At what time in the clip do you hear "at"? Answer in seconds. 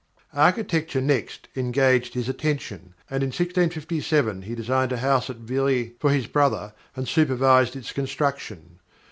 5.29-5.35